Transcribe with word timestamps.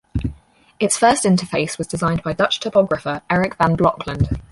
Its 0.79 0.97
first 0.97 1.25
interface 1.25 1.77
was 1.77 1.85
designed 1.85 2.23
by 2.23 2.33
Dutch 2.33 2.59
typographer 2.59 3.21
Erik 3.29 3.53
van 3.57 3.77
Blokland. 3.77 4.41